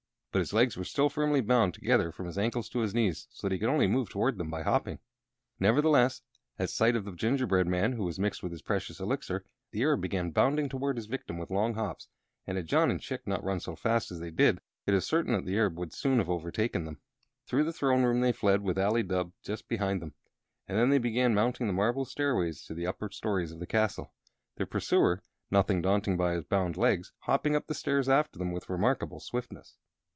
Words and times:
But 0.33 0.39
his 0.39 0.53
legs 0.53 0.77
were 0.77 0.85
still 0.85 1.09
firmly 1.09 1.41
bound 1.41 1.73
together 1.73 2.09
from 2.09 2.25
his 2.25 2.37
ankles 2.37 2.69
to 2.69 2.79
his 2.79 2.95
knees, 2.95 3.27
so 3.31 3.45
that 3.49 3.53
he 3.53 3.59
could 3.59 3.67
only 3.67 3.85
move 3.85 4.07
toward 4.07 4.37
them 4.37 4.49
by 4.49 4.61
hopping. 4.63 4.99
Nevertheless, 5.59 6.21
at 6.57 6.69
sight 6.69 6.95
of 6.95 7.03
the 7.03 7.11
gingerbread 7.11 7.67
man, 7.67 7.91
who 7.91 8.05
was 8.05 8.17
mixed 8.17 8.41
with 8.41 8.53
his 8.53 8.61
precious 8.61 9.01
Elixir, 9.01 9.43
the 9.71 9.81
Arab 9.81 9.99
began 9.99 10.29
bounding 10.31 10.69
toward 10.69 10.95
his 10.95 11.07
victim 11.07 11.37
with 11.37 11.51
long 11.51 11.73
hops, 11.73 12.07
and 12.47 12.55
had 12.55 12.65
John 12.65 12.89
and 12.89 13.01
Chick 13.01 13.27
not 13.27 13.43
run 13.43 13.59
so 13.59 13.75
fast 13.75 14.09
as 14.09 14.21
they 14.21 14.31
did 14.31 14.61
it 14.85 14.93
is 14.93 15.05
certain 15.05 15.43
the 15.43 15.57
Arab 15.57 15.77
would 15.77 15.91
soon 15.91 16.19
have 16.19 16.29
overtaken 16.29 16.85
them. 16.85 17.01
Through 17.45 17.65
the 17.65 17.73
throne 17.73 18.03
room 18.03 18.21
they 18.21 18.31
fled, 18.31 18.61
with 18.61 18.79
Ali 18.79 19.03
Dubh 19.03 19.33
just 19.43 19.67
behind 19.67 20.01
them, 20.01 20.13
and 20.65 20.77
then 20.77 20.91
they 20.91 20.97
began 20.97 21.33
mounting 21.35 21.67
the 21.67 21.73
marble 21.73 22.05
stairways 22.05 22.63
to 22.67 22.73
the 22.73 22.87
upper 22.87 23.09
stories 23.09 23.51
of 23.51 23.59
the 23.59 23.67
castle. 23.67 24.13
Their 24.55 24.65
pursuer, 24.65 25.23
nothing 25.51 25.81
daunted 25.81 26.17
by 26.17 26.35
his 26.35 26.45
bound 26.45 26.77
legs, 26.77 27.11
hopped 27.19 27.47
up 27.47 27.67
the 27.67 27.73
stairs 27.75 28.07
after 28.07 28.39
them 28.39 28.53
with 28.53 28.69
remarkable 28.69 29.19
swiftness. 29.19 29.75